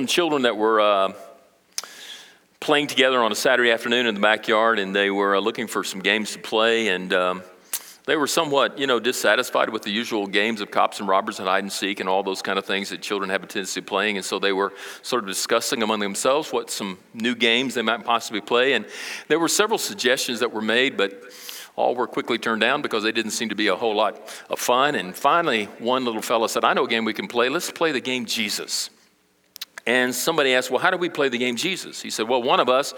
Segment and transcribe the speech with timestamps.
[0.00, 1.12] Some children that were uh,
[2.58, 5.84] playing together on a Saturday afternoon in the backyard, and they were uh, looking for
[5.84, 7.42] some games to play, and um,
[8.06, 11.46] they were somewhat, you know, dissatisfied with the usual games of cops and robbers and
[11.46, 13.84] hide and seek and all those kind of things that children have a tendency of
[13.84, 14.72] playing, and so they were
[15.02, 18.86] sort of discussing among themselves what some new games they might possibly play, and
[19.28, 21.24] there were several suggestions that were made, but
[21.76, 24.58] all were quickly turned down because they didn't seem to be a whole lot of
[24.58, 24.94] fun.
[24.94, 27.50] And finally, one little fellow said, I know a game we can play.
[27.50, 28.88] Let's play the game Jesus.
[29.86, 32.00] And somebody asked, Well, how do we play the game Jesus?
[32.00, 32.94] He said, Well, one of us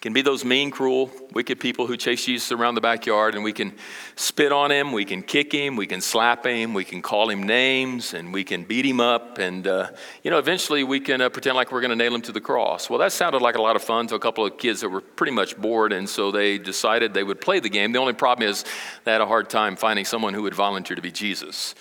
[0.00, 3.52] can be those mean, cruel, wicked people who chase Jesus around the backyard, and we
[3.52, 3.72] can
[4.14, 7.42] spit on him, we can kick him, we can slap him, we can call him
[7.42, 9.88] names, and we can beat him up, and uh,
[10.22, 12.40] you know, eventually we can uh, pretend like we're going to nail him to the
[12.40, 12.88] cross.
[12.88, 15.00] Well, that sounded like a lot of fun to a couple of kids that were
[15.00, 17.90] pretty much bored, and so they decided they would play the game.
[17.90, 18.64] The only problem is
[19.02, 21.74] they had a hard time finding someone who would volunteer to be Jesus.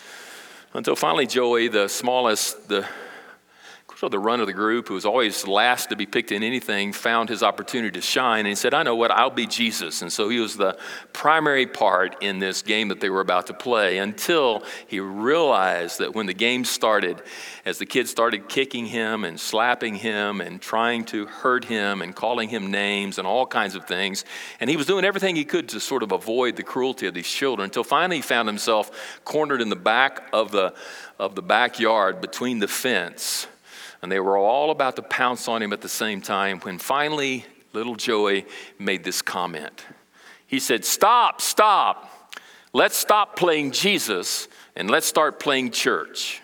[0.74, 2.88] Until finally, Joey, the smallest, the
[3.98, 6.44] sort of the run of the group, who was always last to be picked in
[6.44, 8.42] anything, found his opportunity to shine.
[8.42, 10.04] And he said, I know what, I'll be Jesus.
[10.04, 10.78] And so he was the
[11.14, 16.14] primary part in this game that they were about to play until he realized that
[16.14, 17.24] when the game started,
[17.66, 22.16] as the kids started kicking him and slapping him and trying to hurt him and
[22.16, 24.26] calling him names and all kinds of things,
[24.60, 27.28] and he was doing everything he could to sort of avoid the cruelty of these
[27.28, 30.72] children until finally he found himself cornered in the back of the,
[31.18, 33.48] of the backyard between the fence
[34.02, 37.46] and they were all about to pounce on him at the same time when finally
[37.74, 38.46] little Joey
[38.80, 39.86] made this comment.
[40.48, 42.12] He said, Stop, stop.
[42.74, 46.42] Let's stop playing Jesus and let's start playing church.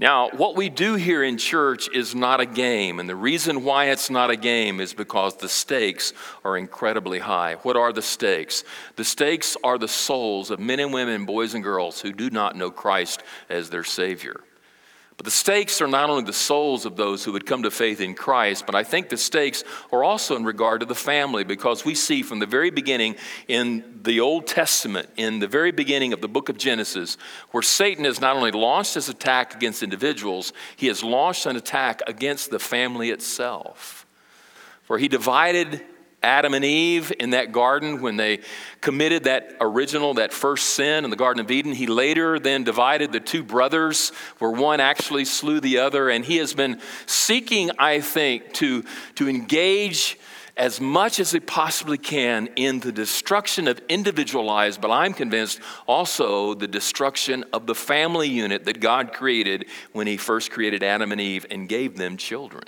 [0.00, 3.86] Now, what we do here in church is not a game, and the reason why
[3.86, 6.12] it's not a game is because the stakes
[6.44, 7.54] are incredibly high.
[7.62, 8.62] What are the stakes?
[8.94, 12.54] The stakes are the souls of men and women, boys and girls who do not
[12.54, 14.40] know Christ as their Savior.
[15.18, 18.00] But the stakes are not only the souls of those who would come to faith
[18.00, 21.84] in Christ, but I think the stakes are also in regard to the family because
[21.84, 23.16] we see from the very beginning
[23.48, 27.18] in the Old Testament, in the very beginning of the book of Genesis,
[27.50, 32.00] where Satan has not only launched his attack against individuals, he has launched an attack
[32.06, 34.06] against the family itself.
[34.84, 35.84] For he divided
[36.22, 38.40] Adam and Eve in that garden when they
[38.80, 41.72] committed that original, that first sin in the Garden of Eden.
[41.72, 46.08] He later then divided the two brothers, where one actually slew the other.
[46.10, 48.84] And he has been seeking, I think, to,
[49.14, 50.18] to engage
[50.56, 55.60] as much as he possibly can in the destruction of individual lives, but I'm convinced
[55.86, 61.12] also the destruction of the family unit that God created when he first created Adam
[61.12, 62.64] and Eve and gave them children.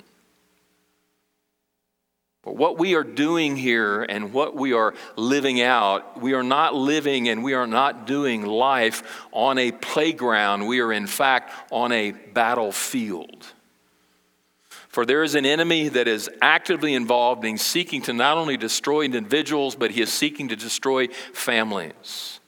[2.43, 6.73] But what we are doing here and what we are living out, we are not
[6.73, 10.65] living and we are not doing life on a playground.
[10.65, 13.45] We are, in fact, on a battlefield.
[14.89, 19.03] For there is an enemy that is actively involved in seeking to not only destroy
[19.03, 22.40] individuals, but he is seeking to destroy families.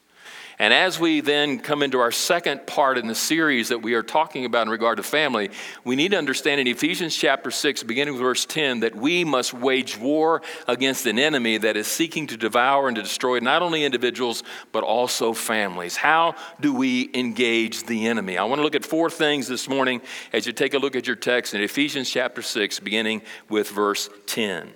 [0.60, 4.04] And as we then come into our second part in the series that we are
[4.04, 5.50] talking about in regard to family,
[5.84, 9.54] we need to understand in Ephesians chapter 6, beginning with verse 10, that we must
[9.54, 13.84] wage war against an enemy that is seeking to devour and to destroy not only
[13.84, 15.96] individuals, but also families.
[15.96, 18.38] How do we engage the enemy?
[18.38, 21.08] I want to look at four things this morning as you take a look at
[21.08, 24.72] your text in Ephesians chapter 6, beginning with verse 10.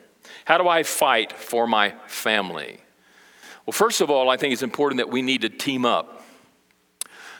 [0.45, 2.79] How do I fight for my family?
[3.67, 6.23] Well, first of all, I think it's important that we need to team up.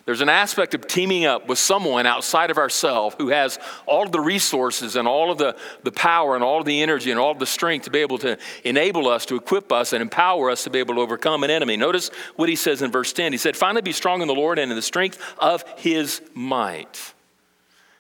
[0.04, 4.12] There's an aspect of teaming up with someone outside of ourselves who has all of
[4.12, 7.32] the resources and all of the, the power and all of the energy and all
[7.32, 10.64] of the strength to be able to enable us, to equip us, and empower us
[10.64, 11.76] to be able to overcome an enemy.
[11.76, 13.32] Notice what he says in verse 10.
[13.32, 17.14] He said, Finally, be strong in the Lord and in the strength of his might.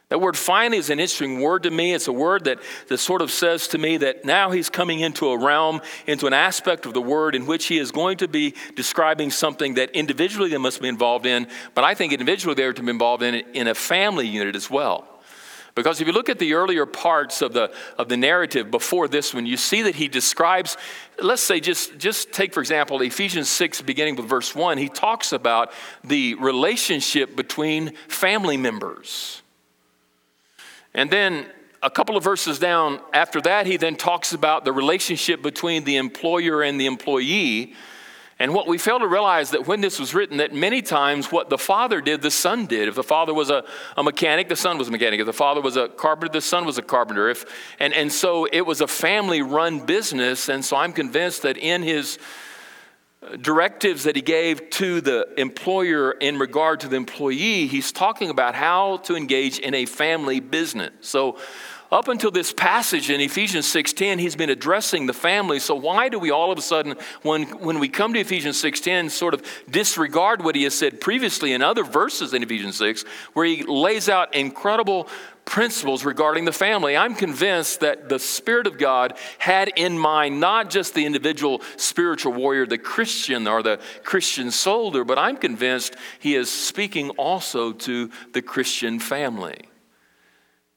[0.09, 1.93] That word finally is an interesting word to me.
[1.93, 5.27] It's a word that, that sort of says to me that now he's coming into
[5.27, 8.55] a realm, into an aspect of the word in which he is going to be
[8.75, 12.81] describing something that individually they must be involved in, but I think individually they're to
[12.81, 15.05] be involved in in a family unit as well.
[15.75, 19.31] Because if you look at the earlier parts of the, of the narrative before this
[19.31, 20.75] one, you see that he describes,
[21.21, 25.33] let's say, just, just take, for example, Ephesians 6, beginning with verse 1, he talks
[25.33, 25.71] about
[26.03, 29.43] the relationship between family members.
[30.97, 31.45] And then
[31.83, 35.97] a couple of verses down after that, he then talks about the relationship between the
[35.97, 37.75] employer and the employee.
[38.39, 41.49] And what we fail to realize that when this was written, that many times what
[41.49, 42.87] the father did, the son did.
[42.87, 43.63] If the father was a,
[43.95, 45.19] a mechanic, the son was a mechanic.
[45.19, 47.29] If the father was a carpenter, the son was a carpenter.
[47.29, 47.45] If,
[47.79, 50.49] and, and so it was a family run business.
[50.49, 52.17] And so I'm convinced that in his
[53.41, 58.55] directives that he gave to the employer in regard to the employee, he's talking about
[58.55, 60.91] how to engage in a family business.
[61.01, 61.37] So,
[61.91, 65.59] up until this passage in Ephesians 6:10, he's been addressing the family.
[65.59, 69.09] So why do we all of a sudden, when, when we come to Ephesians 6:10,
[69.09, 73.03] sort of disregard what he has said previously in other verses in Ephesians 6,
[73.33, 75.07] where he lays out incredible
[75.45, 76.97] principles regarding the family.
[76.97, 82.33] I'm convinced that the Spirit of God had in mind not just the individual spiritual
[82.33, 88.11] warrior, the Christian or the Christian soldier, but I'm convinced he is speaking also to
[88.33, 89.69] the Christian family.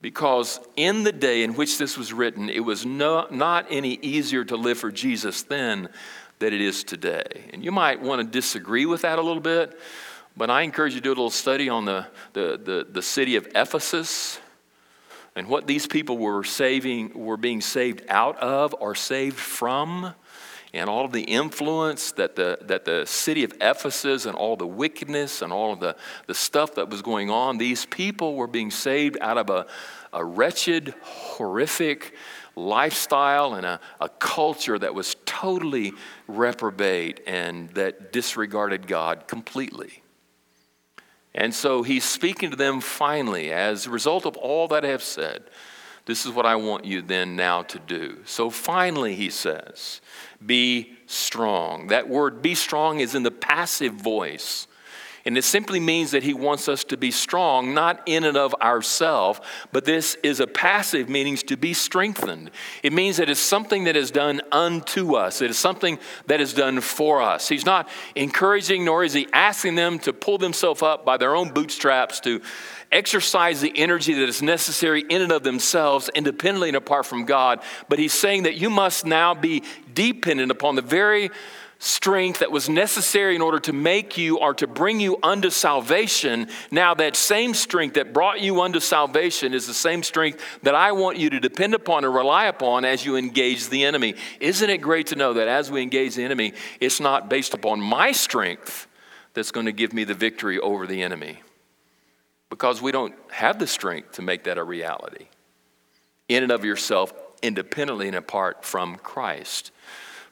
[0.02, 4.44] Because in the day in which this was written, it was no, not any easier
[4.46, 5.90] to live for Jesus then
[6.38, 7.50] than it is today.
[7.52, 9.78] And you might want to disagree with that a little bit,
[10.36, 13.36] but I encourage you to do a little study on the, the, the, the city
[13.36, 14.40] of Ephesus
[15.36, 20.14] and what these people were saving were being saved out of or saved from
[20.72, 24.66] and all of the influence that the, that the city of Ephesus and all the
[24.66, 25.96] wickedness and all of the,
[26.26, 29.66] the stuff that was going on, these people were being saved out of a,
[30.12, 32.14] a wretched, horrific
[32.54, 35.92] lifestyle and a, a culture that was totally
[36.28, 40.02] reprobate and that disregarded God completely.
[41.34, 45.02] And so he's speaking to them finally, as a result of all that I have
[45.02, 45.44] said.
[46.06, 48.18] This is what I want you then now to do.
[48.24, 50.00] So finally, he says,
[50.44, 51.88] be strong.
[51.88, 54.66] That word be strong is in the passive voice.
[55.24, 58.54] And it simply means that he wants us to be strong, not in and of
[58.54, 59.40] ourselves,
[59.70, 62.50] but this is a passive meaning to be strengthened.
[62.82, 66.54] It means that it's something that is done unto us, it is something that is
[66.54, 67.48] done for us.
[67.48, 71.52] He's not encouraging, nor is he asking them to pull themselves up by their own
[71.52, 72.40] bootstraps to
[72.92, 77.60] exercise the energy that is necessary in and of themselves, independently and apart from God.
[77.88, 79.62] But he's saying that you must now be
[79.94, 81.30] dependent upon the very
[81.80, 86.46] strength that was necessary in order to make you or to bring you unto salvation,
[86.70, 90.92] now that same strength that brought you unto salvation is the same strength that I
[90.92, 94.14] want you to depend upon and rely upon as you engage the enemy.
[94.40, 97.80] Isn't it great to know that as we engage the enemy, it's not based upon
[97.80, 98.86] my strength
[99.32, 101.42] that's going to give me the victory over the enemy?
[102.50, 105.28] Because we don't have the strength to make that a reality
[106.28, 107.12] in and of yourself,
[107.42, 109.72] independently and apart from Christ.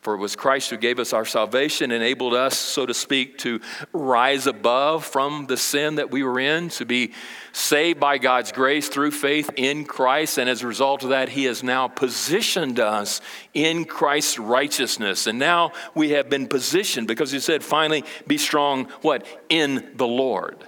[0.08, 3.60] For it was Christ who gave us our salvation, enabled us, so to speak, to
[3.92, 7.12] rise above from the sin that we were in, to be
[7.52, 10.38] saved by God's grace through faith in Christ.
[10.38, 13.20] And as a result of that, He has now positioned us
[13.52, 15.26] in Christ's righteousness.
[15.26, 19.26] And now we have been positioned because He said, finally, be strong, what?
[19.50, 20.64] In the Lord.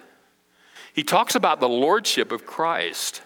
[0.93, 3.23] He talks about the lordship of Christ.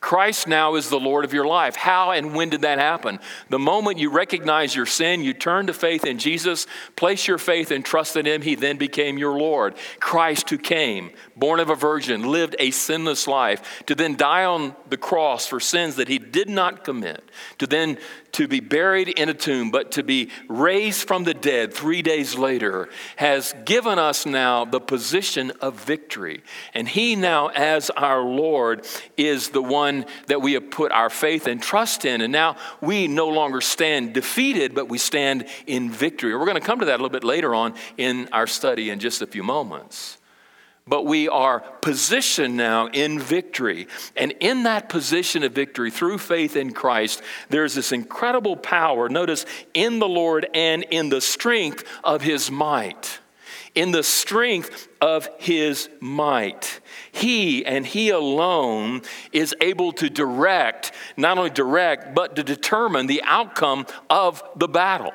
[0.00, 1.74] Christ now is the Lord of your life.
[1.74, 3.18] How and when did that happen?
[3.48, 7.72] The moment you recognize your sin, you turn to faith in Jesus, place your faith
[7.72, 9.74] and trust in Him, He then became your Lord.
[9.98, 14.76] Christ who came, born of a virgin, lived a sinless life, to then die on
[14.88, 17.98] the cross for sins that He did not commit, to then
[18.32, 22.36] to be buried in a tomb, but to be raised from the dead three days
[22.36, 26.42] later, has given us now the position of victory.
[26.74, 31.46] And He now, as our Lord, is the one that we have put our faith
[31.46, 32.20] and trust in.
[32.20, 36.36] And now we no longer stand defeated, but we stand in victory.
[36.36, 38.98] We're going to come to that a little bit later on in our study in
[38.98, 40.18] just a few moments
[40.88, 43.86] but we are positioned now in victory.
[44.16, 49.44] And in that position of victory, through faith in Christ, there's this incredible power, notice,
[49.74, 53.20] in the Lord and in the strength of his might.
[53.74, 56.80] In the strength of his might.
[57.12, 59.02] He and he alone
[59.32, 65.12] is able to direct, not only direct, but to determine the outcome of the battle.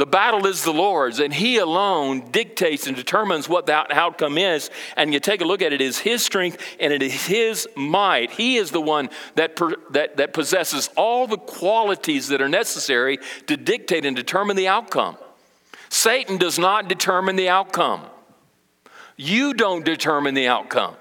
[0.00, 4.70] The battle is the Lord's, and He alone dictates and determines what that outcome is.
[4.96, 7.68] And you take a look at it, it is His strength and it is His
[7.76, 8.30] might.
[8.30, 13.58] He is the one that, that, that possesses all the qualities that are necessary to
[13.58, 15.18] dictate and determine the outcome.
[15.90, 18.00] Satan does not determine the outcome,
[19.18, 20.96] you don't determine the outcome.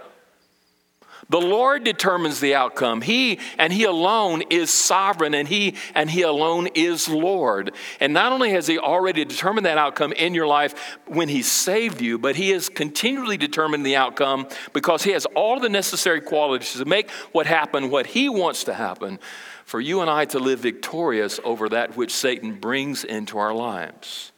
[1.29, 3.01] The Lord determines the outcome.
[3.01, 7.71] He and He alone is sovereign and He and He alone is Lord.
[7.99, 12.01] And not only has He already determined that outcome in your life when He saved
[12.01, 16.73] you, but He has continually determined the outcome because He has all the necessary qualities
[16.73, 19.19] to make what happen what He wants to happen
[19.65, 24.31] for you and I to live victorious over that which Satan brings into our lives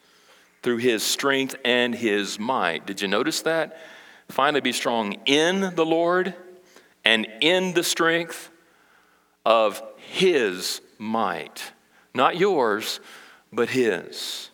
[0.61, 2.85] through his strength and his might.
[2.85, 3.77] Did you notice that?
[4.27, 6.35] Finally, be strong in the Lord
[7.03, 8.49] and in the strength
[9.45, 11.73] of His might.
[12.13, 12.99] Not yours,
[13.51, 14.49] but His.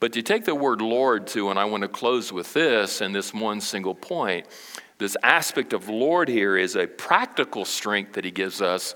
[0.00, 3.14] But you take the word Lord too, and I want to close with this and
[3.14, 4.46] this one single point.
[4.96, 8.94] This aspect of Lord here is a practical strength that he gives us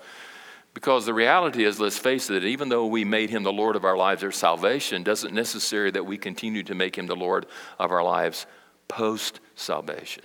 [0.75, 3.85] because the reality is, let's face it, even though we made him the Lord of
[3.85, 7.47] our lives, our salvation doesn't necessary that we continue to make him the Lord
[7.79, 8.47] of our lives
[8.88, 10.25] post salvation.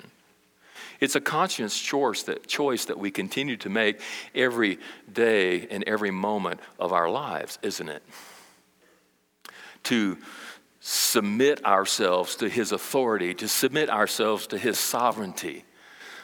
[0.99, 4.01] It's a conscious choice that, choice that we continue to make
[4.35, 4.79] every
[5.11, 8.03] day and every moment of our lives, isn't it?
[9.83, 10.17] To
[10.81, 15.65] submit ourselves to his authority, to submit ourselves to his sovereignty.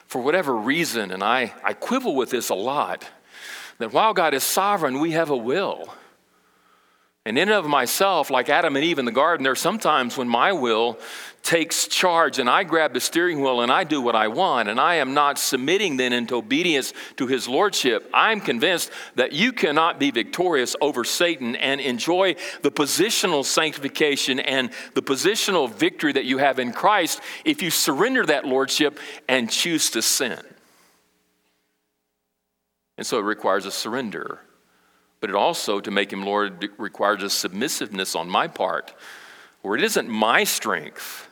[0.07, 3.07] For whatever reason, and I, I quibble with this a lot,
[3.77, 5.93] that while God is sovereign, we have a will.
[7.27, 10.15] And in and of myself, like Adam and Eve in the garden, there are sometimes
[10.15, 10.99] when my will
[11.41, 14.79] takes charge and I grab the steering wheel and I do what I want, and
[14.79, 18.07] I am not submitting then into obedience to his lordship.
[18.13, 24.69] I'm convinced that you cannot be victorious over Satan and enjoy the positional sanctification and
[24.93, 29.89] the positional victory that you have in Christ if you surrender that lordship and choose
[29.91, 30.39] to sin.
[32.97, 34.41] And so it requires a surrender.
[35.25, 38.93] But it also, to make him Lord, requires a submissiveness on my part,
[39.63, 41.27] where it isn't my strength,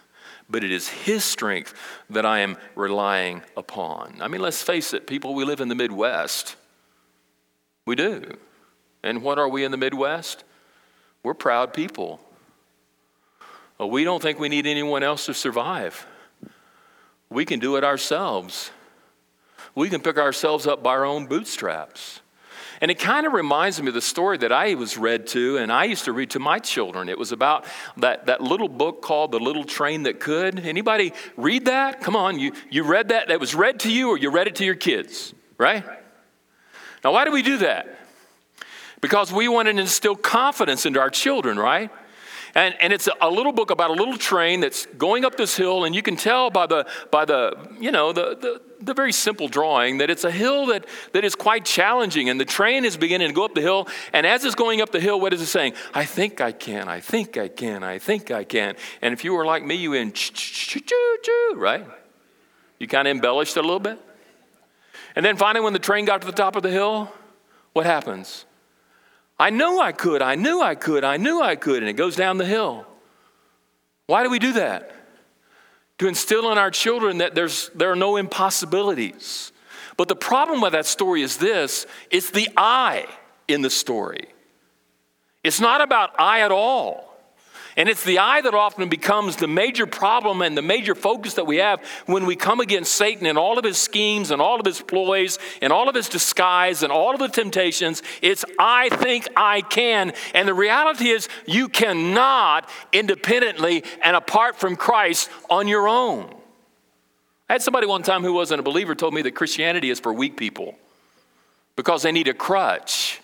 [0.49, 1.75] but it is his strength
[2.09, 4.17] that I am relying upon.
[4.19, 6.55] I mean, let's face it, people, we live in the Midwest.
[7.85, 8.35] We do.
[9.03, 10.43] And what are we in the Midwest?
[11.21, 12.19] We're proud people.
[13.79, 16.07] Uh, we don't think we need anyone else to survive.
[17.29, 18.71] We can do it ourselves.
[19.75, 22.21] We can pick ourselves up by our own bootstraps.
[22.81, 25.71] And it kind of reminds me of the story that I was read to, and
[25.71, 27.09] I used to read to my children.
[27.09, 27.65] It was about
[27.97, 30.59] that, that little book called The Little Train That Could.
[30.59, 32.01] Anybody read that?
[32.01, 33.27] Come on, you, you read that?
[33.27, 35.83] That was read to you, or you read it to your kids, right?
[37.03, 37.99] Now, why do we do that?
[39.01, 41.91] Because we want to instill confidence into our children, right?
[42.55, 45.85] And, and it's a little book about a little train that's going up this hill,
[45.85, 49.47] and you can tell by the, by the you know, the, the, the very simple
[49.47, 52.29] drawing that it's a hill that, that is quite challenging.
[52.29, 53.87] And the train is beginning to go up the hill.
[54.11, 55.73] And as it's going up the hill, what is it saying?
[55.95, 58.75] I think I can, I think I can, I think I can.
[59.01, 60.81] And if you were like me, you in choo
[61.55, 61.87] right?
[62.77, 63.99] You kind of embellished a little bit.
[65.15, 67.11] And then finally, when the train got to the top of the hill,
[67.73, 68.45] what happens?
[69.39, 72.15] I knew I could, I knew I could, I knew I could, and it goes
[72.15, 72.85] down the hill.
[74.07, 74.91] Why do we do that?
[75.99, 79.51] To instill in our children that there's, there are no impossibilities.
[79.97, 83.07] But the problem with that story is this it's the I
[83.47, 84.27] in the story.
[85.43, 87.12] It's not about I at all.
[87.75, 91.47] And it's the I that often becomes the major problem and the major focus that
[91.47, 94.65] we have when we come against Satan and all of his schemes and all of
[94.65, 98.03] his ploys and all of his disguise and all of the temptations.
[98.21, 100.13] It's I think I can.
[100.35, 106.33] And the reality is, you cannot independently and apart from Christ on your own.
[107.49, 110.13] I had somebody one time who wasn't a believer told me that Christianity is for
[110.13, 110.75] weak people
[111.75, 113.19] because they need a crutch.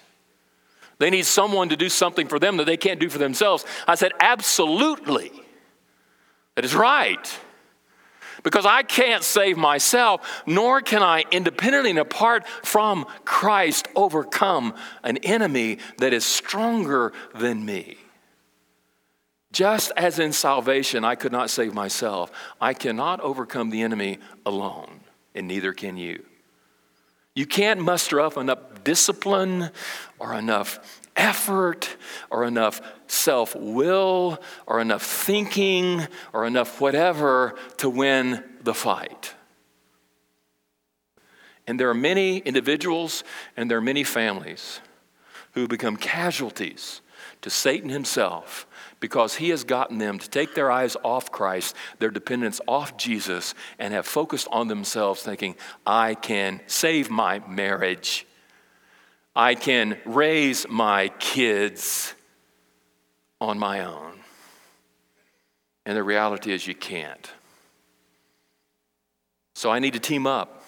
[1.00, 3.66] They need someone to do something for them that they can't do for themselves.
[3.88, 5.32] I said, Absolutely.
[6.56, 7.40] That is right.
[8.44, 15.18] Because I can't save myself, nor can I, independently and apart from Christ, overcome an
[15.18, 17.98] enemy that is stronger than me.
[19.52, 25.02] Just as in salvation, I could not save myself, I cannot overcome the enemy alone,
[25.34, 26.24] and neither can you.
[27.36, 29.72] You can't muster up enough discipline
[30.20, 30.80] or enough
[31.16, 31.98] effort
[32.30, 39.36] or enough self will or enough thinking or enough whatever to win the fight.
[41.68, 43.24] And there are many individuals
[43.56, 44.80] and there are many families
[45.54, 47.02] who become casualties
[47.42, 48.66] to Satan himself
[49.00, 53.54] because he has gotten them to take their eyes off Christ, their dependence off Jesus,
[53.78, 55.56] and have focused on themselves, thinking,
[55.86, 58.26] I can save my marriage.
[59.36, 62.14] I can raise my kids
[63.40, 64.20] on my own.
[65.86, 67.32] And the reality is, you can't.
[69.56, 70.64] So I need to team up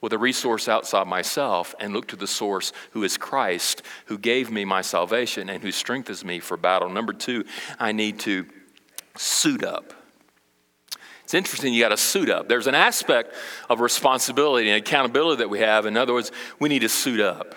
[0.00, 4.50] with a resource outside myself and look to the source who is Christ, who gave
[4.50, 6.88] me my salvation and who strengthens me for battle.
[6.88, 7.44] Number two,
[7.78, 8.46] I need to
[9.16, 9.92] suit up.
[11.30, 12.48] It's interesting, you got to suit up.
[12.48, 13.36] There's an aspect
[13.68, 15.86] of responsibility and accountability that we have.
[15.86, 17.54] In other words, we need to suit up.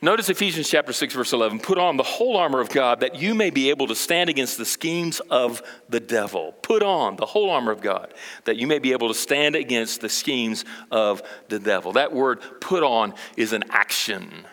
[0.00, 3.34] Notice Ephesians chapter 6 verse 11, put on the whole armor of God that you
[3.34, 6.52] may be able to stand against the schemes of the devil.
[6.62, 8.14] Put on the whole armor of God
[8.44, 11.94] that you may be able to stand against the schemes of the devil.
[11.94, 14.46] That word put on is an action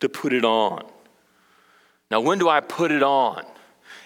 [0.00, 0.86] to put it on.
[2.10, 3.44] Now when do I put it on?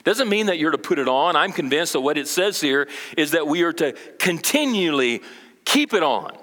[0.05, 1.37] Doesn't mean that you're to put it on.
[1.37, 5.23] I'm convinced that what it says here is that we are to continually
[5.65, 6.37] keep it on.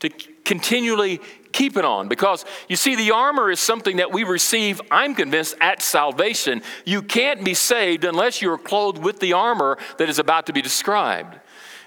[0.00, 0.10] To
[0.44, 1.20] continually
[1.52, 2.08] keep it on.
[2.08, 6.62] Because you see, the armor is something that we receive, I'm convinced, at salvation.
[6.84, 10.62] You can't be saved unless you're clothed with the armor that is about to be
[10.62, 11.38] described.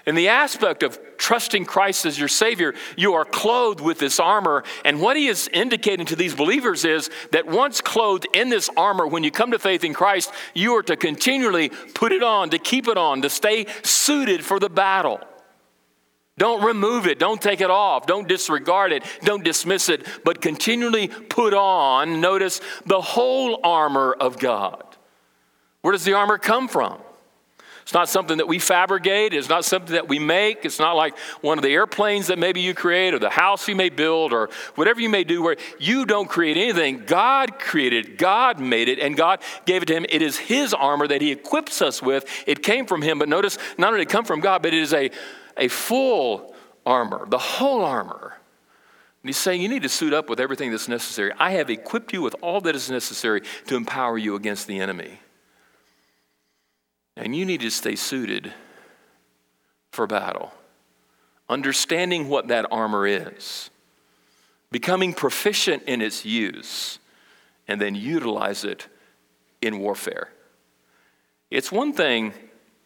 [0.06, 4.62] In the aspect of trusting Christ as your Savior, you are clothed with this armor.
[4.84, 9.06] And what he is indicating to these believers is that once clothed in this armor,
[9.08, 12.58] when you come to faith in Christ, you are to continually put it on, to
[12.58, 15.20] keep it on, to stay suited for the battle.
[16.38, 17.18] Don't remove it.
[17.18, 18.06] Don't take it off.
[18.06, 19.02] Don't disregard it.
[19.22, 24.84] Don't dismiss it, but continually put on, notice, the whole armor of God.
[25.80, 27.00] Where does the armor come from?
[27.86, 29.32] It's not something that we fabricate.
[29.32, 30.64] It's not something that we make.
[30.64, 33.76] It's not like one of the airplanes that maybe you create or the house you
[33.76, 37.04] may build or whatever you may do where you don't create anything.
[37.06, 40.04] God created, God made it, and God gave it to him.
[40.08, 42.24] It is his armor that he equips us with.
[42.44, 45.12] It came from him, but notice, not only come from God, but it is a
[45.56, 48.36] a full armor, the whole armor.
[49.22, 51.32] And he's saying, You need to suit up with everything that's necessary.
[51.38, 55.20] I have equipped you with all that is necessary to empower you against the enemy.
[57.16, 58.52] And you need to stay suited
[59.90, 60.52] for battle,
[61.48, 63.70] understanding what that armor is,
[64.70, 66.98] becoming proficient in its use,
[67.66, 68.88] and then utilize it
[69.62, 70.28] in warfare.
[71.50, 72.34] It's one thing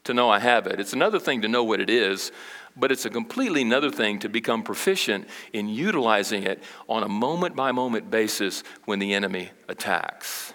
[0.05, 2.31] to know I have it, it's another thing to know what it is,
[2.77, 7.57] but it's a completely another thing to become proficient in utilizing it on a moment
[7.57, 10.53] by moment basis when the enemy attacks.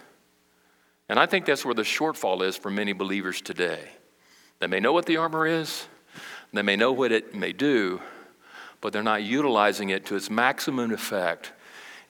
[1.08, 3.90] And I think that's where the shortfall is for many believers today.
[4.60, 5.88] They may know what the armor is,
[6.54, 8.02] they may know what it may do,
[8.82, 11.52] but they're not utilizing it to its maximum effect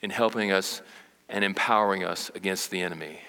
[0.00, 0.82] in helping us
[1.28, 3.20] and empowering us against the enemy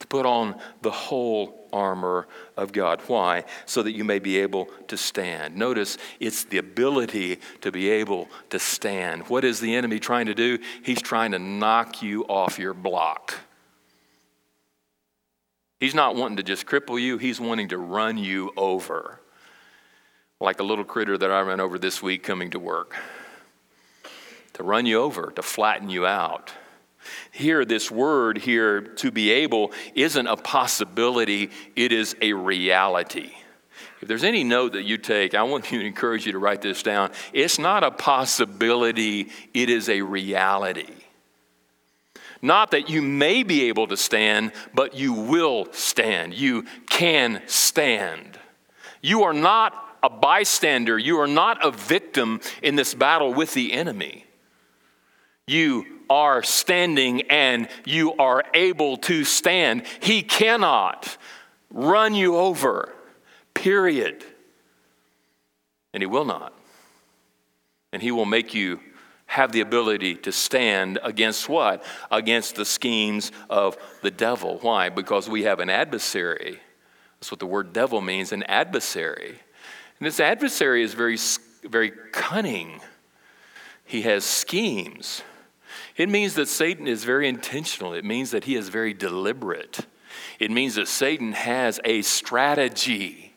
[0.00, 3.00] to put on the whole armor of God.
[3.06, 3.44] Why?
[3.66, 5.56] So that you may be able to stand.
[5.56, 9.28] Notice it's the ability to be able to stand.
[9.28, 10.58] What is the enemy trying to do?
[10.82, 13.34] He's trying to knock you off your block.
[15.80, 19.18] He's not wanting to just cripple you, he's wanting to run you over.
[20.38, 22.94] Like a little critter that I ran over this week coming to work.
[24.54, 26.52] To run you over, to flatten you out.
[27.30, 33.32] Here, this word here, to be able, isn't a possibility, it is a reality.
[34.02, 36.82] If there's any note that you take, I want to encourage you to write this
[36.82, 37.10] down.
[37.32, 40.92] It's not a possibility, it is a reality.
[42.42, 46.34] Not that you may be able to stand, but you will stand.
[46.34, 48.38] You can stand.
[49.02, 53.72] You are not a bystander, you are not a victim in this battle with the
[53.72, 54.24] enemy.
[55.46, 59.84] You are standing and you are able to stand.
[60.00, 61.16] He cannot
[61.70, 62.92] run you over,
[63.54, 64.24] period.
[65.92, 66.52] And He will not.
[67.92, 68.80] And He will make you
[69.30, 71.84] have the ability to stand against what?
[72.10, 74.58] Against the schemes of the devil.
[74.60, 74.88] Why?
[74.88, 76.58] Because we have an adversary.
[77.14, 79.28] That's what the word devil means an adversary.
[80.00, 81.16] And this adversary is very,
[81.62, 82.80] very cunning,
[83.84, 85.22] he has schemes.
[85.96, 87.94] It means that Satan is very intentional.
[87.94, 89.86] It means that he is very deliberate.
[90.40, 93.32] It means that Satan has a strategy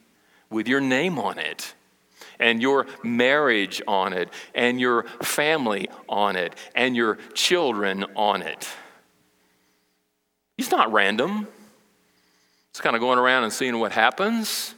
[0.50, 1.76] with your name on it
[2.40, 8.68] and your marriage on it and your family on it and your children on it.
[10.58, 11.48] He's not random.
[12.74, 14.74] He's kind of going around and seeing what happens.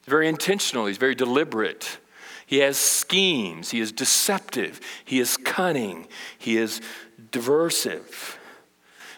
[0.00, 1.98] He's very intentional, he's very deliberate.
[2.46, 6.08] He has schemes, he is deceptive, he is cunning,
[6.38, 6.80] he is
[7.30, 8.38] diversive.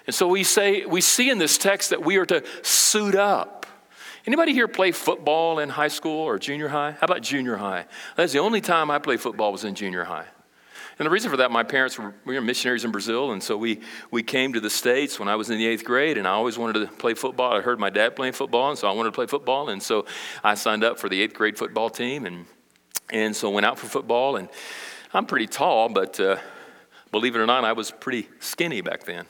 [0.06, 3.59] And so we say we see in this text that we are to suit up.
[4.26, 6.92] Anybody here play football in high school or junior high?
[6.92, 7.86] How about junior high?
[8.16, 10.26] That's the only time I played football was in junior high.
[10.98, 13.56] And the reason for that, my parents were, we were missionaries in Brazil, and so
[13.56, 13.80] we,
[14.10, 16.58] we came to the States when I was in the eighth grade, and I always
[16.58, 17.56] wanted to play football.
[17.56, 20.04] I heard my dad playing football, and so I wanted to play football, and so
[20.44, 22.44] I signed up for the eighth grade football team, and,
[23.10, 24.36] and so went out for football.
[24.36, 24.50] And
[25.14, 26.36] I'm pretty tall, but uh,
[27.12, 29.26] Believe it or not, I was pretty skinny back then.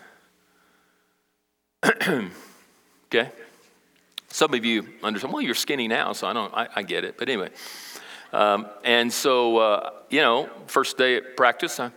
[3.07, 3.31] okay?
[4.31, 7.19] Some of you understand, well, you're skinny now, so I don't, I, I get it.
[7.19, 7.51] But anyway,
[8.33, 11.91] um, and so, uh, you know, first day at practice, I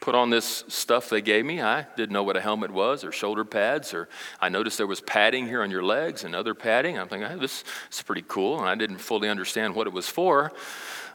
[0.00, 1.60] put on this stuff they gave me.
[1.60, 4.08] I didn't know what a helmet was or shoulder pads, or
[4.40, 6.98] I noticed there was padding here on your legs and other padding.
[6.98, 8.58] I'm thinking, hey, this is pretty cool.
[8.58, 10.52] And I didn't fully understand what it was for.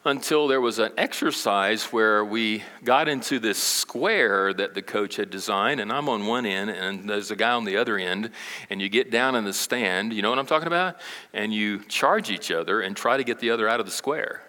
[0.06, 5.30] Until there was an exercise where we got into this square that the coach had
[5.30, 8.32] designed, and I'm on one end, and there's a guy on the other end,
[8.70, 10.98] and you get down in the stand, you know what I'm talking about?
[11.34, 14.42] And you charge each other and try to get the other out of the square.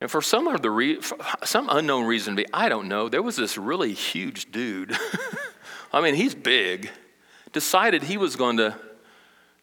[0.00, 1.00] And for some other re-
[1.44, 4.96] some unknown reason, I don't know, there was this really huge dude.
[5.92, 6.90] I mean, he's big.
[7.52, 8.76] Decided he was going to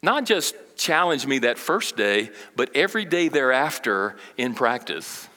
[0.02, 5.28] not just challenge me that first day, but every day thereafter in practice.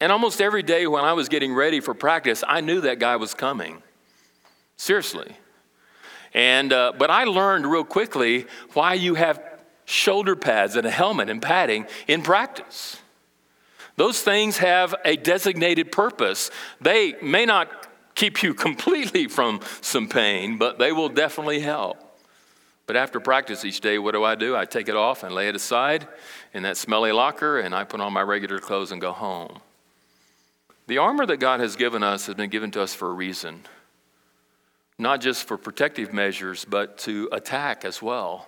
[0.00, 3.16] And almost every day when I was getting ready for practice, I knew that guy
[3.16, 3.82] was coming.
[4.76, 5.36] Seriously.
[6.34, 9.40] And, uh, but I learned real quickly why you have
[9.86, 12.98] shoulder pads and a helmet and padding in practice.
[13.96, 16.50] Those things have a designated purpose.
[16.80, 22.05] They may not keep you completely from some pain, but they will definitely help.
[22.86, 24.56] But after practice each day, what do I do?
[24.56, 26.06] I take it off and lay it aside
[26.54, 29.58] in that smelly locker, and I put on my regular clothes and go home.
[30.86, 33.64] The armor that God has given us has been given to us for a reason,
[34.98, 38.46] not just for protective measures, but to attack as well.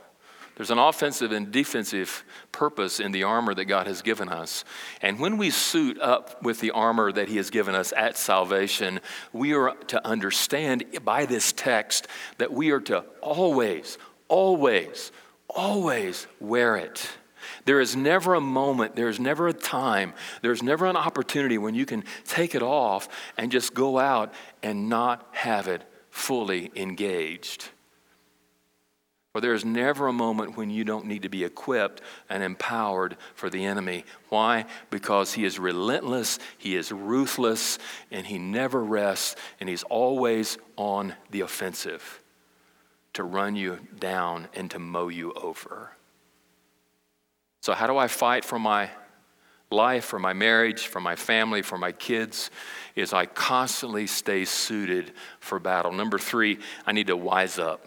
[0.59, 4.65] There's an offensive and defensive purpose in the armor that God has given us.
[5.01, 8.99] And when we suit up with the armor that He has given us at salvation,
[9.33, 15.13] we are to understand by this text that we are to always, always,
[15.49, 17.09] always wear it.
[17.65, 20.13] There is never a moment, there's never a time,
[20.43, 24.89] there's never an opportunity when you can take it off and just go out and
[24.89, 27.69] not have it fully engaged.
[29.33, 33.17] For there is never a moment when you don't need to be equipped and empowered
[33.35, 34.05] for the enemy.
[34.31, 34.65] Why?
[34.91, 37.79] Because he is relentless, he is ruthless,
[38.11, 42.23] and he never rests, and he's always on the offensive
[43.15, 45.93] to run you down and to mow you over.
[47.63, 48.91] So, how do I fight for my
[49.71, 52.51] life, for my marriage, for my family, for my kids?
[52.95, 55.93] Is I constantly stay suited for battle.
[55.93, 57.85] Number three, I need to wise up.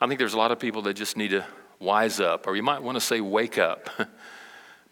[0.00, 1.46] I think there's a lot of people that just need to
[1.78, 3.88] wise up, or you might want to say wake up,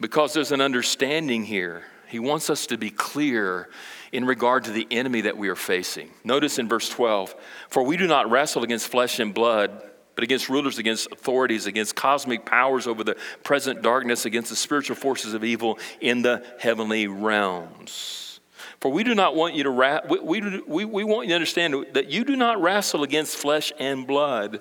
[0.01, 1.85] because there's an understanding here.
[2.09, 3.69] He wants us to be clear
[4.15, 6.09] in regard to the enemy that we are facing.
[6.23, 7.35] Notice in verse 12
[7.69, 9.83] For we do not wrestle against flesh and blood,
[10.15, 14.95] but against rulers, against authorities, against cosmic powers over the present darkness, against the spiritual
[14.95, 18.39] forces of evil in the heavenly realms.
[18.81, 21.87] For we do not want you to, ra- we, we, we want you to understand
[21.95, 24.61] that you do not wrestle against flesh and blood.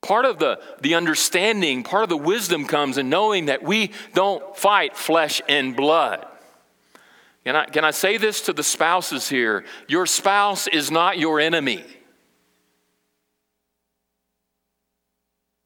[0.00, 4.56] Part of the, the understanding, part of the wisdom comes in knowing that we don't
[4.56, 6.26] fight flesh and blood.
[7.44, 9.64] Can I, can I say this to the spouses here?
[9.88, 11.84] Your spouse is not your enemy.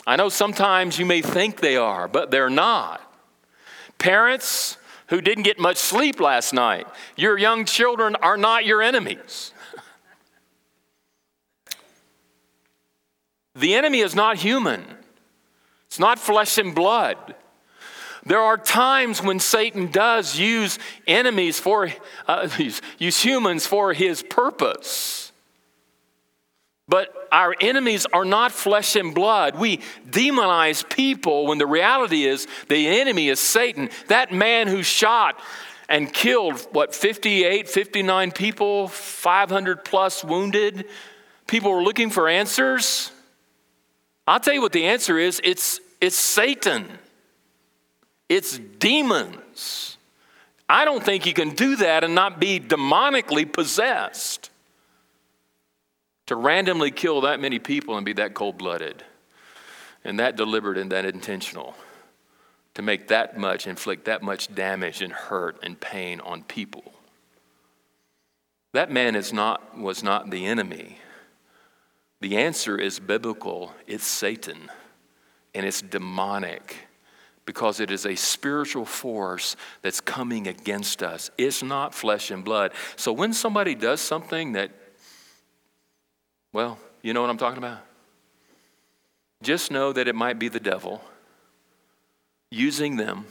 [0.06, 3.00] I know sometimes you may think they are, but they're not.
[3.98, 4.76] Parents
[5.08, 9.52] who didn't get much sleep last night, your young children are not your enemies.
[13.54, 14.84] The enemy is not human,
[15.87, 17.34] it's not flesh and blood.
[18.26, 21.90] There are times when Satan does use enemies for,
[22.26, 22.48] uh,
[22.98, 25.32] use humans for his purpose.
[26.87, 29.56] But our enemies are not flesh and blood.
[29.56, 33.88] We demonize people when the reality is the enemy is Satan.
[34.08, 35.40] That man who shot
[35.88, 40.87] and killed, what, 58, 59 people, 500 plus wounded.
[41.46, 43.10] People were looking for answers.
[44.26, 46.87] I'll tell you what the answer is it's, it's Satan.
[48.28, 49.98] It's demons.
[50.68, 54.50] I don't think you can do that and not be demonically possessed.
[56.26, 59.04] To randomly kill that many people and be that cold blooded
[60.04, 61.74] and that deliberate and that intentional.
[62.74, 66.94] To make that much, inflict that much damage and hurt and pain on people.
[68.72, 70.98] That man is not, was not the enemy.
[72.20, 74.70] The answer is biblical it's Satan,
[75.54, 76.88] and it's demonic
[77.46, 81.30] because it is a spiritual force that's coming against us.
[81.37, 82.72] It's not flesh and blood.
[82.96, 84.70] So when somebody does something that,
[86.52, 87.80] well, you know what I'm talking about?
[89.42, 91.02] Just know that it might be the devil
[92.50, 93.26] using them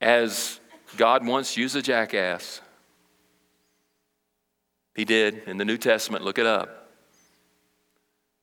[0.00, 0.60] as
[0.96, 2.60] God once used a jackass.
[4.94, 6.87] He did in the New Testament, look it up.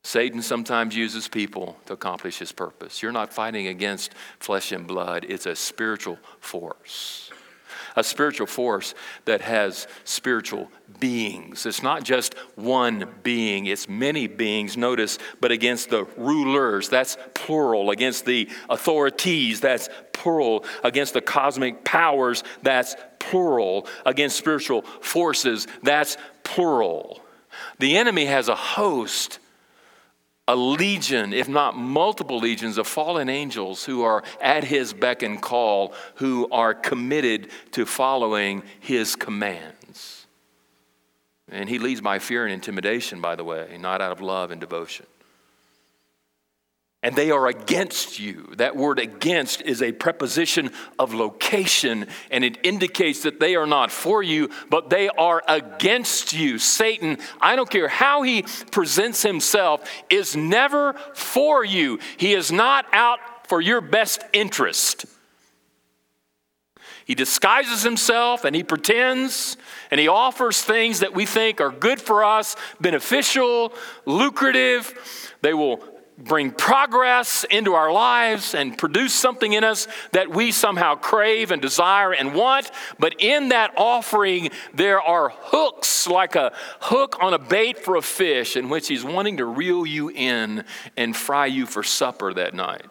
[0.06, 3.02] Satan sometimes uses people to accomplish his purpose.
[3.02, 7.32] You're not fighting against flesh and blood, it's a spiritual force.
[7.96, 11.66] a spiritual force that has spiritual beings.
[11.66, 17.90] It's not just one being, it's many beings, notice, but against the rulers, that's plural.
[17.90, 20.66] Against the authorities, that's plural.
[20.84, 23.88] Against the cosmic powers, that's plural.
[24.06, 27.22] Against spiritual forces, that's plural.
[27.80, 29.40] The enemy has a host
[30.48, 35.42] a legion, if not multiple legions, of fallen angels who are at his beck and
[35.42, 40.28] call, who are committed to following his commands.
[41.50, 44.60] And he leads by fear and intimidation, by the way, not out of love and
[44.62, 45.06] devotion
[47.06, 48.52] and they are against you.
[48.58, 53.92] That word against is a preposition of location, and it indicates that they are not
[53.92, 56.58] for you, but they are against you.
[56.58, 62.00] Satan, I don't care how he presents himself, is never for you.
[62.18, 65.06] He is not out for your best interest.
[67.06, 69.58] He disguises himself and he pretends
[69.92, 73.74] and he offers things that we think are good for us, beneficial,
[74.08, 75.32] lucrative.
[75.44, 75.84] They will
[76.18, 81.62] bring progress into our lives and produce something in us that we somehow crave and
[81.62, 82.72] desire and want.
[83.00, 88.02] But in that offering, there are hooks, like a hook on a bait for a
[88.02, 90.64] fish, in which he's wanting to reel you in
[90.96, 92.86] and fry you for supper that night.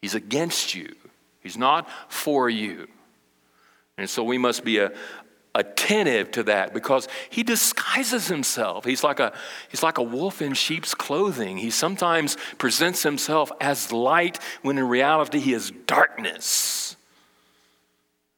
[0.00, 0.94] He's against you,
[1.40, 2.88] he's not for you.
[3.98, 4.90] And so we must be a,
[5.54, 8.84] attentive to that because he disguises himself.
[8.84, 9.32] He's like a,
[9.68, 11.58] he's like a wolf in sheep's clothing.
[11.58, 16.96] He sometimes presents himself as light when in reality he is darkness.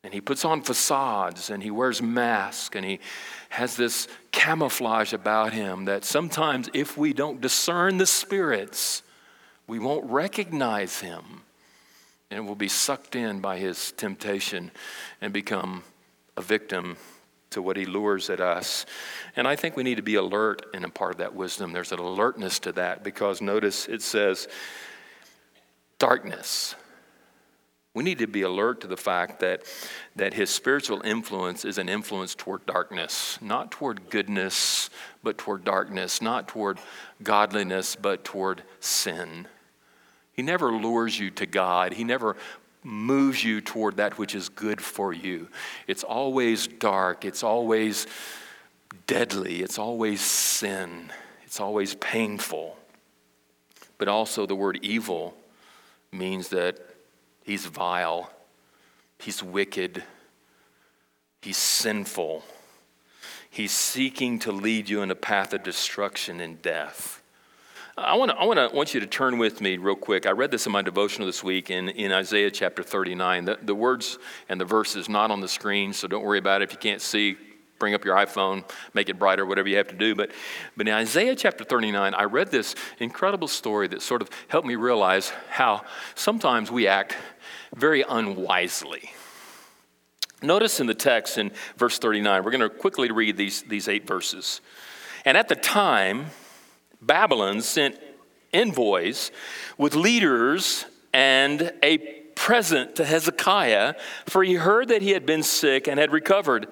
[0.02, 3.00] And he puts on facades and he wears masks and he
[3.48, 9.02] has this camouflage about him that sometimes, if we don't discern the spirits,
[9.66, 11.42] we won't recognize him
[12.30, 14.72] and we'll be sucked in by his temptation
[15.20, 15.84] and become
[16.36, 16.96] a victim
[17.50, 18.84] to what he lures at us.
[19.36, 21.72] And I think we need to be alert in a part of that wisdom.
[21.72, 24.48] There's an alertness to that because notice it says
[25.98, 26.74] darkness.
[27.94, 29.62] We need to be alert to the fact that,
[30.16, 34.90] that his spiritual influence is an influence toward darkness, not toward goodness,
[35.22, 36.80] but toward darkness, not toward
[37.22, 39.46] godliness, but toward sin.
[40.32, 41.92] He never lures you to God.
[41.92, 42.36] He never
[42.84, 45.48] moves you toward that which is good for you.
[45.86, 48.06] It's always dark, it's always
[49.06, 51.10] deadly, it's always sin,
[51.44, 52.76] it's always painful.
[53.98, 55.34] But also, the word evil
[56.12, 56.78] means that
[57.42, 58.30] he's vile,
[59.18, 60.04] he's wicked,
[61.42, 62.44] he's sinful.
[63.54, 67.22] He's seeking to lead you in a path of destruction and death.
[67.96, 70.26] I want to I want you to turn with me real quick.
[70.26, 73.44] I read this in my devotional this week in, in Isaiah chapter 39.
[73.44, 76.64] The, the words and the verses not on the screen, so don't worry about it
[76.64, 77.36] if you can't see.
[77.78, 80.16] Bring up your iPhone, make it brighter, whatever you have to do.
[80.16, 80.32] But,
[80.76, 84.74] but in Isaiah chapter 39, I read this incredible story that sort of helped me
[84.74, 85.84] realize how
[86.16, 87.16] sometimes we act
[87.76, 89.12] very unwisely.
[90.42, 94.06] Notice in the text in verse 39, we're going to quickly read these, these eight
[94.06, 94.60] verses.
[95.24, 96.26] And at the time,
[97.06, 97.98] Babylon sent
[98.52, 99.30] envoys
[99.76, 101.98] with leaders and a
[102.34, 103.94] present to Hezekiah,
[104.26, 106.66] for he heard that he had been sick and had recovered.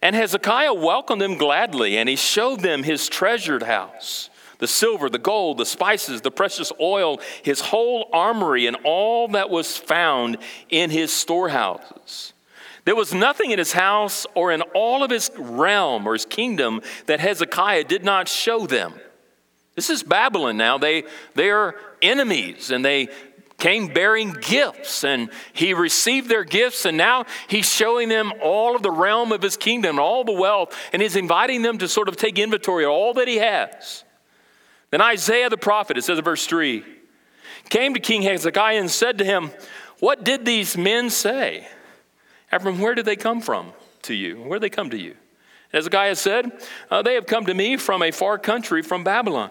[0.00, 5.18] And Hezekiah welcomed them gladly, and he showed them his treasured house the silver, the
[5.18, 10.36] gold, the spices, the precious oil, his whole armory, and all that was found
[10.68, 12.32] in his storehouses.
[12.84, 16.80] There was nothing in his house or in all of his realm or his kingdom
[17.06, 18.94] that Hezekiah did not show them.
[19.78, 20.76] This is Babylon now.
[20.76, 21.04] They,
[21.36, 23.10] they are enemies and they
[23.58, 28.82] came bearing gifts and he received their gifts and now he's showing them all of
[28.82, 32.16] the realm of his kingdom, all the wealth, and he's inviting them to sort of
[32.16, 34.02] take inventory of all that he has.
[34.90, 36.84] Then Isaiah the prophet, it says in verse 3,
[37.68, 39.52] came to King Hezekiah and said to him,
[40.00, 41.68] What did these men say?
[42.50, 44.42] And from where did they come from to you?
[44.42, 45.14] Where did they come to you?
[45.72, 46.50] Hezekiah said,
[46.90, 49.50] uh, They have come to me from a far country, from Babylon.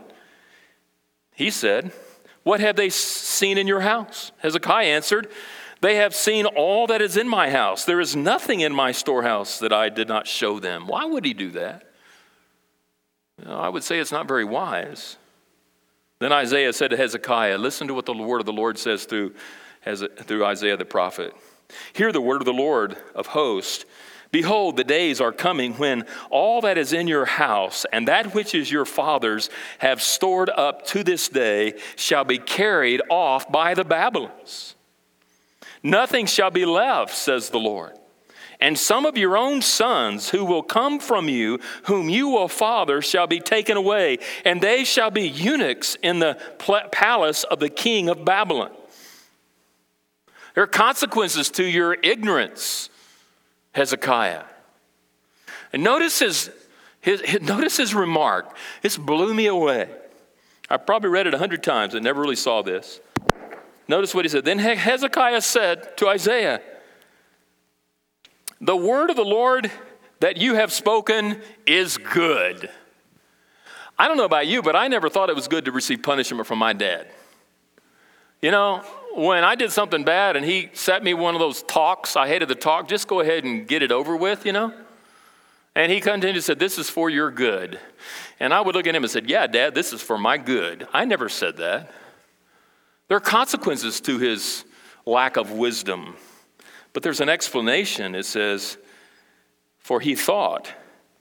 [1.37, 1.91] He said,
[2.41, 4.31] What have they seen in your house?
[4.39, 5.29] Hezekiah answered,
[5.81, 7.85] They have seen all that is in my house.
[7.85, 10.87] There is nothing in my storehouse that I did not show them.
[10.87, 11.83] Why would he do that?
[13.45, 15.17] I would say it's not very wise.
[16.17, 19.35] Then Isaiah said to Hezekiah, Listen to what the word of the Lord says through,
[19.85, 21.35] through Isaiah the prophet.
[21.93, 23.85] Hear the word of the Lord of hosts.
[24.31, 28.53] Behold, the days are coming when all that is in your house and that which
[28.53, 33.85] is your father's have stored up to this day shall be carried off by the
[33.85, 34.75] Babylons.
[35.81, 37.93] Nothing shall be left, says the Lord.
[38.59, 43.01] And some of your own sons who will come from you, whom you will father,
[43.01, 46.37] shall be taken away, and they shall be eunuchs in the
[46.91, 48.71] palace of the king of Babylon.
[50.55, 52.89] There are consequences to your ignorance,
[53.77, 54.43] Hezekiah.
[55.71, 56.49] And notice his,
[56.99, 58.57] his, his, notice his remark.
[58.81, 59.87] This blew me away.
[60.67, 62.99] I probably read it a hundred times and never really saw this.
[63.87, 64.45] Notice what he said.
[64.45, 66.59] Then Hezekiah said to Isaiah,
[68.59, 69.71] The word of the Lord
[70.21, 72.69] that you have spoken is good.
[73.99, 76.47] I don't know about you, but I never thought it was good to receive punishment
[76.47, 77.07] from my dad.
[78.41, 78.83] You know,
[79.17, 82.49] when I did something bad and he set me one of those talks, I hated
[82.49, 84.71] the talk, just go ahead and get it over with, you know?
[85.73, 87.79] And he continued and said, This is for your good.
[88.39, 90.87] And I would look at him and said, Yeah, Dad, this is for my good.
[90.93, 91.91] I never said that.
[93.07, 94.65] There are consequences to his
[95.05, 96.15] lack of wisdom.
[96.93, 98.15] But there's an explanation.
[98.15, 98.77] It says,
[99.79, 100.71] For he thought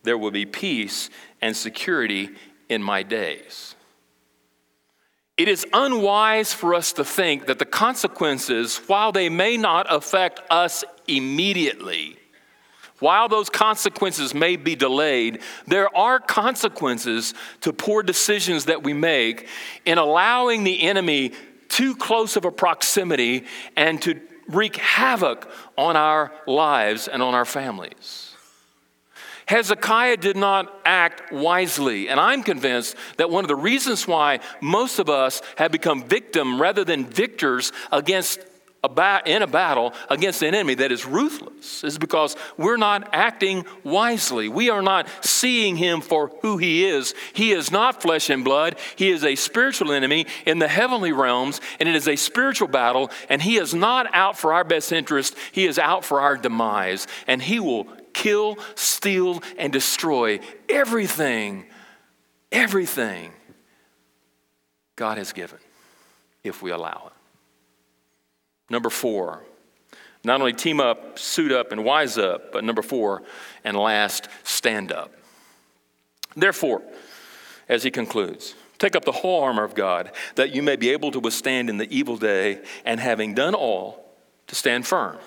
[0.02, 2.30] there would be peace and security
[2.68, 3.75] in my days.
[5.36, 10.40] It is unwise for us to think that the consequences, while they may not affect
[10.50, 12.16] us immediately,
[13.00, 19.48] while those consequences may be delayed, there are consequences to poor decisions that we make
[19.84, 21.32] in allowing the enemy
[21.68, 23.44] too close of a proximity
[23.76, 24.18] and to
[24.48, 28.35] wreak havoc on our lives and on our families.
[29.46, 34.98] Hezekiah did not act wisely, and I'm convinced that one of the reasons why most
[34.98, 38.40] of us have become victim rather than victors against
[38.82, 43.08] a ba- in a battle against an enemy that is ruthless is because we're not
[43.12, 44.48] acting wisely.
[44.48, 47.14] We are not seeing him for who he is.
[47.32, 48.76] He is not flesh and blood.
[48.94, 53.10] He is a spiritual enemy in the heavenly realms, and it is a spiritual battle,
[53.28, 55.36] and he is not out for our best interest.
[55.50, 61.66] He is out for our demise, and he will kill, steal, and destroy everything,
[62.50, 63.30] everything
[64.96, 65.58] God has given
[66.42, 67.12] if we allow it.
[68.72, 69.44] Number four,
[70.24, 73.22] not only team up, suit up, and wise up, but number four,
[73.64, 75.12] and last, stand up.
[76.34, 76.82] Therefore,
[77.68, 81.10] as he concludes, take up the whole armor of God, that you may be able
[81.10, 84.04] to withstand in the evil day, and having done all,
[84.46, 85.18] to stand firm.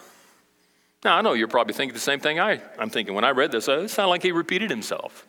[1.03, 3.15] Now, I know you're probably thinking the same thing I, I'm thinking.
[3.15, 5.25] When I read this, oh, it sounded like he repeated himself,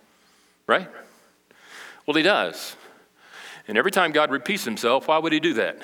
[0.66, 0.88] right?
[2.06, 2.76] Well, he does.
[3.68, 5.78] And every time God repeats himself, why would he do that?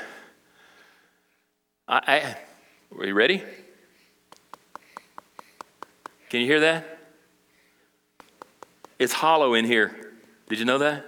[1.86, 3.42] I, I, are you ready?
[6.30, 6.98] Can you hear that?
[8.98, 10.14] It's hollow in here.
[10.48, 11.04] Did you know that?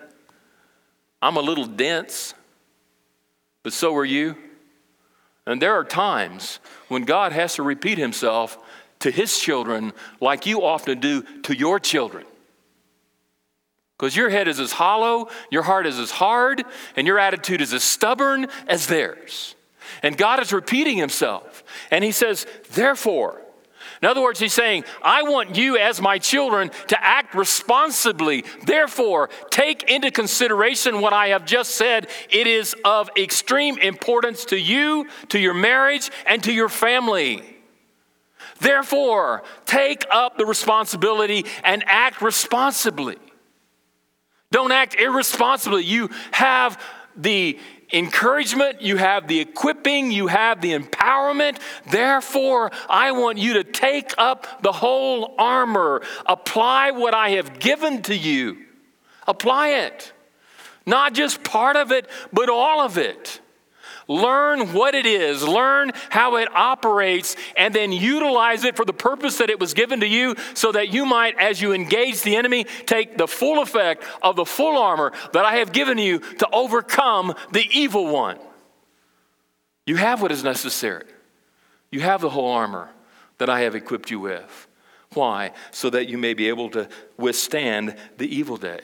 [1.20, 2.34] I'm a little dense,
[3.64, 4.36] but so are you.
[5.46, 8.58] And there are times when God has to repeat himself
[9.00, 12.24] to his children like you often do to your children.
[13.96, 16.62] Because your head is as hollow, your heart is as hard,
[16.94, 19.56] and your attitude is as stubborn as theirs.
[20.02, 21.64] And God is repeating himself.
[21.90, 23.42] And he says, therefore,
[24.00, 28.44] in other words, he's saying, I want you as my children to act responsibly.
[28.64, 32.08] Therefore, take into consideration what I have just said.
[32.30, 37.57] It is of extreme importance to you, to your marriage, and to your family.
[38.60, 43.16] Therefore, take up the responsibility and act responsibly.
[44.50, 45.84] Don't act irresponsibly.
[45.84, 46.82] You have
[47.16, 47.58] the
[47.92, 51.58] encouragement, you have the equipping, you have the empowerment.
[51.90, 58.02] Therefore, I want you to take up the whole armor, apply what I have given
[58.02, 58.58] to you.
[59.26, 60.12] Apply it.
[60.86, 63.40] Not just part of it, but all of it.
[64.10, 69.36] Learn what it is, learn how it operates, and then utilize it for the purpose
[69.36, 72.64] that it was given to you so that you might, as you engage the enemy,
[72.86, 77.34] take the full effect of the full armor that I have given you to overcome
[77.52, 78.38] the evil one.
[79.84, 81.04] You have what is necessary.
[81.90, 82.88] You have the whole armor
[83.36, 84.68] that I have equipped you with.
[85.12, 85.52] Why?
[85.70, 86.88] So that you may be able to
[87.18, 88.80] withstand the evil day.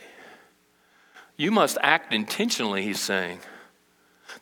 [1.39, 3.41] You must act intentionally, he's saying.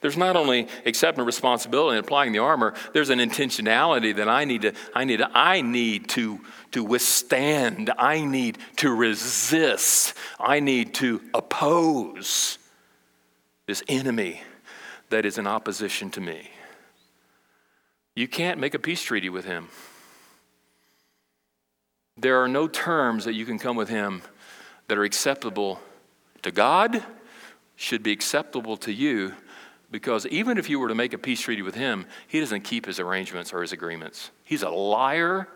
[0.02, 4.62] There's not only accepting responsibility and applying the armor, there's an intentionality that I need
[4.62, 6.40] to, I need to, I need to,
[6.72, 7.90] to withstand.
[7.96, 10.14] I need to resist.
[10.40, 12.58] I need to oppose
[13.66, 14.42] this enemy
[15.10, 16.50] that is in opposition to me.
[18.16, 19.68] You can't make a peace treaty with him.
[22.16, 24.22] There are no terms that you can come with him
[24.88, 25.80] that are acceptable
[26.42, 27.04] to God,
[27.76, 29.34] should be acceptable to you,
[29.92, 32.86] because even if you were to make a peace treaty with him, he doesn't keep
[32.86, 34.30] his arrangements or his agreements.
[34.42, 35.46] He's a liar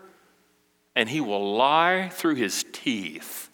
[0.95, 3.49] and he will lie through his teeth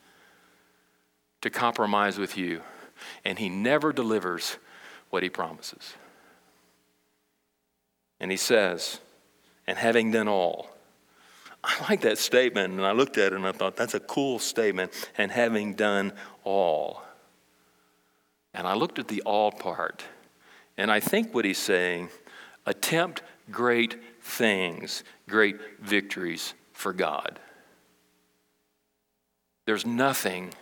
[1.42, 2.62] to compromise with you,
[3.26, 4.58] and he never delivers
[5.10, 5.96] what he promises.
[8.22, 9.02] And he says,
[9.68, 10.70] and having done all,
[11.66, 14.40] I like that statement, and I looked at it and I thought, that's a cool
[14.40, 16.14] statement, and having done
[16.46, 17.04] all.
[18.54, 20.06] And I looked at the all part,
[20.78, 22.10] and I think what he's saying
[22.66, 23.22] attempt
[23.52, 27.40] great things, great victories for God.
[29.66, 30.54] There's nothing,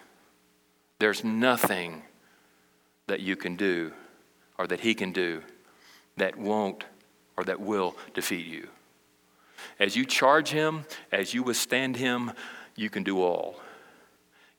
[0.99, 2.03] there's nothing
[3.07, 3.91] that you can do
[4.57, 5.41] or that he can do
[6.17, 6.85] that won't
[7.37, 8.67] or that will defeat you.
[9.79, 12.31] As you charge him, as you withstand him,
[12.75, 13.59] you can do all.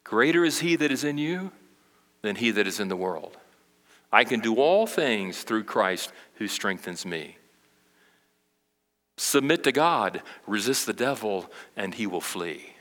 [0.04, 1.52] Greater is he that is in you
[2.22, 3.36] than he that is in the world.
[4.12, 7.38] I can do all things through Christ who strengthens me.
[9.16, 12.74] Submit to God, resist the devil, and he will flee.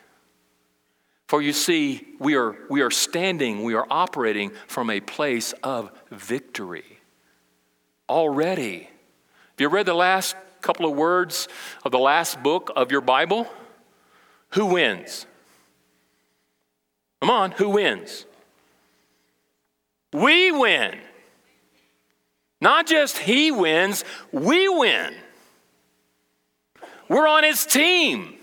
[1.28, 5.92] For you see, we are, we are standing, we are operating from a place of
[6.10, 7.00] victory
[8.10, 8.80] already.
[8.82, 11.48] Have you read the last couple of words
[11.86, 13.48] of the last book of your Bible?
[14.50, 15.26] Who wins?
[17.22, 18.26] Come on, who wins?
[20.12, 21.00] We win.
[22.62, 25.16] Not just he wins, we win.
[27.10, 28.36] We're on his team.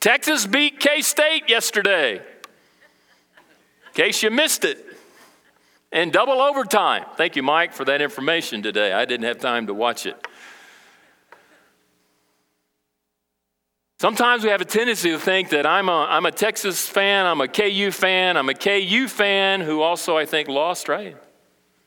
[0.00, 2.16] Texas beat K State yesterday.
[2.16, 4.82] In case you missed it.
[5.92, 7.04] And double overtime.
[7.16, 8.92] Thank you, Mike, for that information today.
[8.92, 10.16] I didn't have time to watch it.
[13.98, 17.40] Sometimes we have a tendency to think that I'm a, I'm a Texas fan, I'm
[17.40, 21.16] a KU fan, I'm a KU fan who also, I think, lost, right?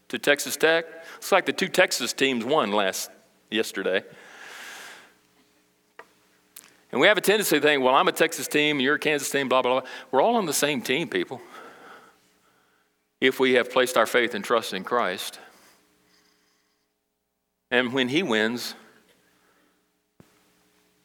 [0.09, 0.85] To Texas Tech.
[1.17, 3.11] It's like the two Texas teams won last
[3.49, 4.03] yesterday.
[6.91, 9.29] And we have a tendency to think, well, I'm a Texas team, you're a Kansas
[9.29, 9.89] team, blah, blah, blah.
[10.11, 11.39] We're all on the same team, people.
[13.21, 15.39] If we have placed our faith and trust in Christ.
[17.69, 18.73] And when He wins,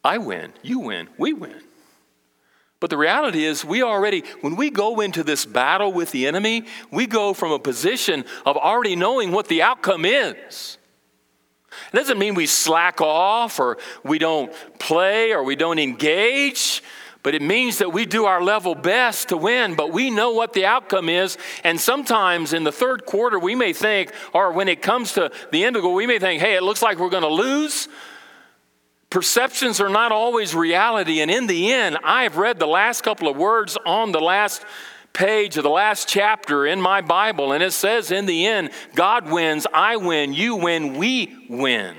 [0.03, 1.61] I win, you win, we win.
[2.85, 6.65] But the reality is, we already, when we go into this battle with the enemy,
[6.91, 10.77] we go from a position of already knowing what the outcome is.
[11.91, 16.83] It doesn't mean we slack off or we don't play or we don't engage,
[17.23, 20.53] but it means that we do our level best to win, but we know what
[20.53, 21.39] the outcome is.
[21.63, 25.65] And sometimes in the third quarter, we may think, or when it comes to the
[25.65, 27.87] end of the goal, we may think, hey, it looks like we're going to lose.
[29.15, 31.21] Perceptions are not always reality.
[31.21, 34.65] And in the end, I have read the last couple of words on the last
[35.13, 39.31] page of the last chapter in my Bible, and it says, in the end, God
[39.31, 41.95] wins, I win, you win, we win.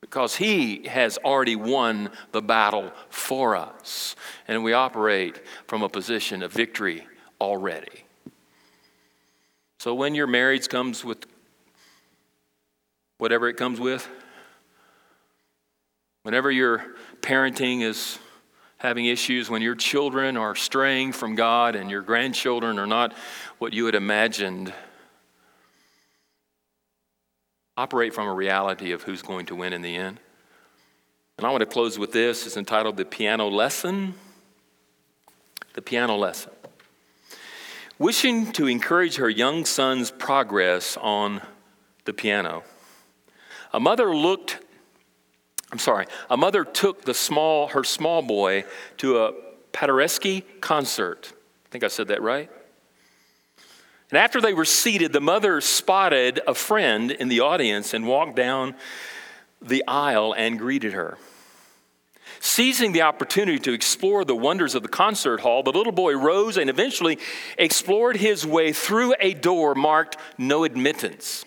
[0.00, 4.16] Because He has already won the battle for us.
[4.48, 7.06] And we operate from a position of victory
[7.40, 8.02] already.
[9.78, 11.26] So when your marriage comes with
[13.18, 14.08] whatever it comes with,
[16.26, 16.84] Whenever your
[17.20, 18.18] parenting is
[18.78, 23.12] having issues, when your children are straying from God and your grandchildren are not
[23.58, 24.74] what you had imagined,
[27.76, 30.18] operate from a reality of who's going to win in the end.
[31.38, 32.44] And I want to close with this.
[32.44, 34.14] It's entitled The Piano Lesson.
[35.74, 36.50] The Piano Lesson.
[38.00, 41.40] Wishing to encourage her young son's progress on
[42.04, 42.64] the piano,
[43.72, 44.58] a mother looked
[45.72, 48.64] I'm sorry, a mother took the small, her small boy
[48.98, 49.32] to a
[49.72, 51.32] Paderewski concert.
[51.66, 52.50] I think I said that right.
[54.10, 58.36] And after they were seated, the mother spotted a friend in the audience and walked
[58.36, 58.76] down
[59.60, 61.18] the aisle and greeted her.
[62.38, 66.56] Seizing the opportunity to explore the wonders of the concert hall, the little boy rose
[66.56, 67.18] and eventually
[67.58, 71.44] explored his way through a door marked no admittance.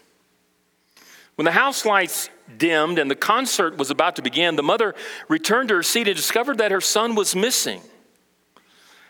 [1.36, 4.96] When the house lights dimmed and the concert was about to begin, the mother
[5.28, 7.82] returned to her seat and discovered that her son was missing.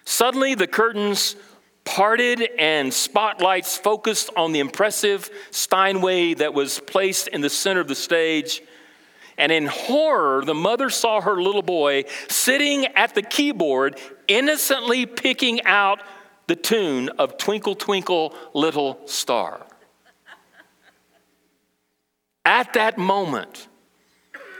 [0.05, 1.35] Suddenly, the curtains
[1.85, 7.87] parted and spotlights focused on the impressive Steinway that was placed in the center of
[7.87, 8.61] the stage.
[9.37, 15.63] And in horror, the mother saw her little boy sitting at the keyboard, innocently picking
[15.63, 16.01] out
[16.47, 19.65] the tune of Twinkle, Twinkle, Little Star.
[22.45, 23.67] At that moment,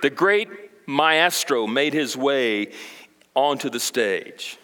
[0.01, 0.49] the great
[0.87, 2.71] maestro made his way
[3.35, 4.57] onto the stage,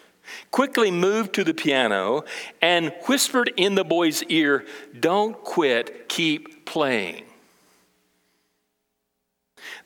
[0.50, 2.24] quickly moved to the piano,
[2.60, 4.66] and whispered in the boy's ear,
[4.98, 7.24] Don't quit, keep playing.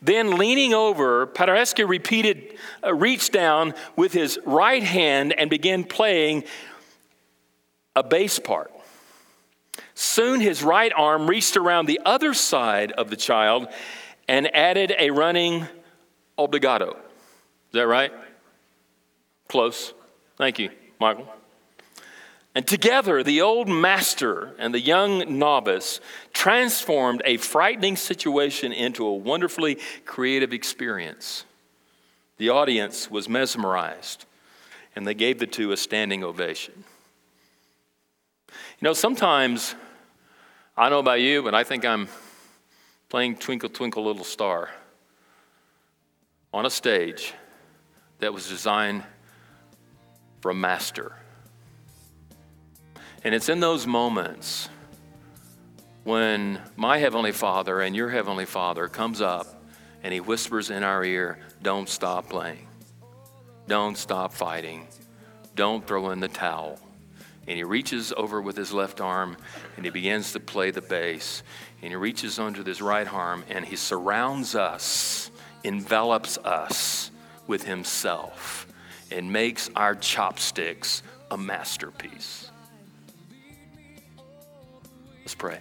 [0.01, 6.43] Then, leaning over, Paderewski repeated, uh, reached down with his right hand and began playing
[7.95, 8.71] a bass part.
[9.93, 13.67] Soon his right arm reached around the other side of the child
[14.27, 15.67] and added a running
[16.37, 16.91] obligato.
[16.91, 18.11] Is that right?
[19.47, 19.93] Close.
[20.37, 20.69] Thank you,
[20.99, 21.27] Michael.
[22.53, 26.01] And together, the old master and the young novice
[26.33, 31.45] transformed a frightening situation into a wonderfully creative experience.
[32.37, 34.25] The audience was mesmerized,
[34.95, 36.83] and they gave the two a standing ovation.
[38.81, 39.75] You know, sometimes,
[40.75, 42.07] I don't know about you, but I think I'm
[43.09, 44.71] playing Twinkle, Twinkle, Little Star
[46.51, 47.35] on a stage
[48.17, 49.03] that was designed
[50.39, 51.15] for a master.
[53.23, 54.67] And it's in those moments
[56.03, 59.63] when my Heavenly Father and your Heavenly Father comes up
[60.01, 62.67] and He whispers in our ear, Don't stop playing.
[63.67, 64.87] Don't stop fighting.
[65.55, 66.79] Don't throw in the towel.
[67.47, 69.37] And He reaches over with His left arm
[69.75, 71.43] and He begins to play the bass.
[71.81, 75.31] And He reaches under His right arm and He surrounds us,
[75.63, 77.11] envelops us
[77.47, 78.67] with Himself,
[79.11, 82.49] and makes our chopsticks a masterpiece.
[85.19, 85.59] Let's pray.